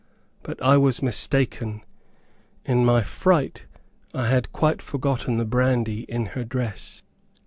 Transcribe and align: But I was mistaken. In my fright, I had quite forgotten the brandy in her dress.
But 0.41 0.59
I 0.63 0.77
was 0.77 1.03
mistaken. 1.03 1.83
In 2.65 2.83
my 2.83 3.03
fright, 3.03 3.67
I 4.15 4.25
had 4.29 4.51
quite 4.51 4.81
forgotten 4.81 5.37
the 5.37 5.45
brandy 5.45 6.07
in 6.09 6.25
her 6.33 6.43
dress. 6.43 7.03